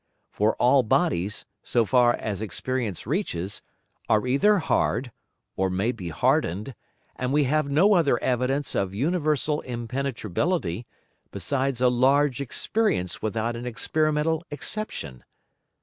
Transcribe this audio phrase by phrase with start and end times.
[0.31, 3.61] For all Bodies, so far as Experience reaches,
[4.09, 5.11] are either hard,
[5.55, 6.73] or may be harden'd;
[7.17, 10.87] and we have no other Evidence of universal Impenetrability,
[11.29, 15.23] besides a large Experience without an experimental Exception.